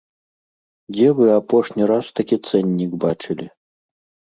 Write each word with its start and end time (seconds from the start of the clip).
Дзе 0.95 1.07
вы 1.19 1.25
апошні 1.41 1.83
раз 1.93 2.05
такі 2.21 2.41
цэннік 2.49 2.91
бачылі? 3.07 3.45